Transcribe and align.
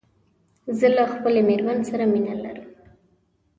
زه 0.77 0.87
له 0.95 1.03
خپلې 1.13 1.41
ميرمن 1.49 1.79
سره 1.89 2.03
مينه 2.13 2.33
لرم 2.43 2.67